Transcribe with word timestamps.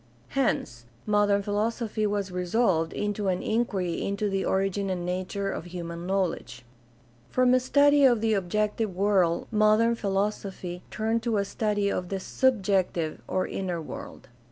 Hence 0.29 0.85
modern 1.05 1.43
philosophy 1.43 2.07
was 2.07 2.31
resolved 2.31 2.91
into 2.91 3.27
an 3.27 3.43
inquiry 3.43 4.03
into 4.03 4.31
the 4.31 4.43
origin 4.43 4.89
and 4.89 5.05
nature 5.05 5.51
of 5.51 5.65
human 5.65 6.07
knowledge. 6.07 6.65
From 7.29 7.53
a 7.53 7.59
study 7.59 8.03
of 8.03 8.19
the 8.19 8.33
objective 8.33 8.95
world 8.95 9.45
modern 9.51 9.93
philosophy 9.93 10.81
turned 10.89 11.21
to 11.21 11.37
a 11.37 11.45
study 11.45 11.87
of 11.91 12.09
the 12.09 12.19
subjective 12.19 13.21
or 13.27 13.45
inner 13.45 13.79
world. 13.79 14.27